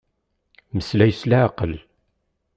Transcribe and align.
Meslay 0.75 1.11
s 1.19 1.21
leɛqel. 1.29 1.73